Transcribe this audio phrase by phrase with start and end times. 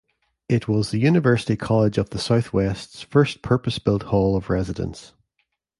[0.49, 5.13] It was the University College of the South West's first purpose-built hall of residence.